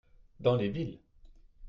[0.39, 0.97] Dans les villes.